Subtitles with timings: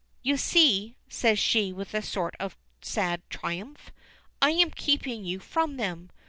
[0.23, 3.91] "You see," says she, with a sort of sad triumph,
[4.41, 6.09] "I am keeping you from them.